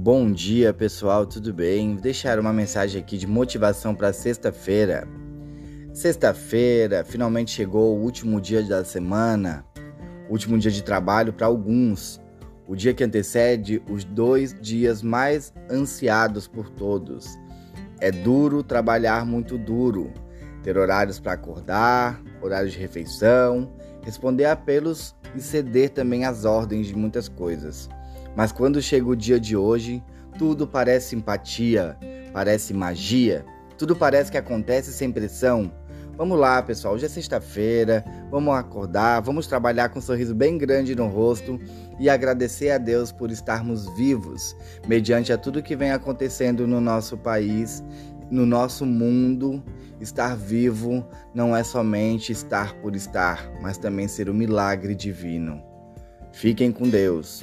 [0.00, 1.94] Bom dia, pessoal, tudo bem?
[1.94, 5.08] Vou deixar uma mensagem aqui de motivação para sexta-feira.
[5.92, 9.64] Sexta-feira, finalmente chegou o último dia da semana,
[10.30, 12.20] último dia de trabalho para alguns,
[12.64, 17.36] o dia que antecede os dois dias mais ansiados por todos.
[17.98, 20.12] É duro trabalhar muito duro,
[20.62, 23.72] ter horários para acordar, horários de refeição,
[24.04, 27.88] responder a apelos e ceder também às ordens de muitas coisas.
[28.36, 30.02] Mas quando chega o dia de hoje,
[30.38, 31.96] tudo parece simpatia,
[32.32, 33.44] parece magia,
[33.76, 35.72] tudo parece que acontece sem pressão.
[36.16, 40.94] Vamos lá, pessoal, hoje é sexta-feira, vamos acordar, vamos trabalhar com um sorriso bem grande
[40.96, 41.60] no rosto
[41.98, 44.56] e agradecer a Deus por estarmos vivos,
[44.88, 47.84] mediante a tudo que vem acontecendo no nosso país,
[48.30, 49.62] no nosso mundo.
[50.00, 55.62] Estar vivo não é somente estar por estar, mas também ser um milagre divino.
[56.32, 57.42] Fiquem com Deus.